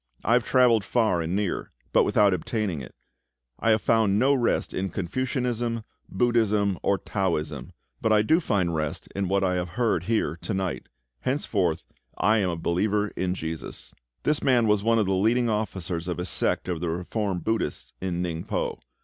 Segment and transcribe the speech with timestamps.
[0.23, 2.95] I have travelled far and near, but without obtaining it.
[3.59, 9.07] I have found no rest in Confucianism, Buddhism, or Taoism; but I do find rest
[9.15, 10.87] in what I have heard here to night.
[11.19, 11.85] Henceforth
[12.17, 13.93] I am a believer in JESUS."
[14.23, 18.23] This man was one of the leading officers of a sect of reformed Buddhists in
[18.23, 18.79] Ningpo.